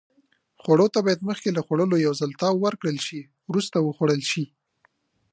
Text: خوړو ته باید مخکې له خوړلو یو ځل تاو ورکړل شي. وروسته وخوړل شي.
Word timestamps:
خوړو 0.61 0.87
ته 0.93 0.99
باید 1.05 1.27
مخکې 1.29 1.49
له 1.53 1.61
خوړلو 1.65 1.95
یو 2.05 2.13
ځل 2.21 2.31
تاو 2.41 2.55
ورکړل 2.65 2.97
شي. 3.07 3.21
وروسته 3.49 3.77
وخوړل 3.81 4.21
شي. 4.31 4.43